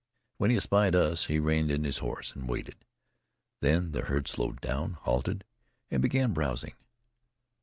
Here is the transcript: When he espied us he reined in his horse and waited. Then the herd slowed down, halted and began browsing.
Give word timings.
When 0.37 0.49
he 0.49 0.57
espied 0.57 0.95
us 0.95 1.25
he 1.25 1.37
reined 1.37 1.69
in 1.69 1.83
his 1.83 1.99
horse 1.99 2.33
and 2.35 2.49
waited. 2.49 2.73
Then 3.59 3.91
the 3.91 4.01
herd 4.05 4.27
slowed 4.27 4.59
down, 4.59 4.93
halted 4.93 5.43
and 5.91 6.01
began 6.01 6.33
browsing. 6.33 6.73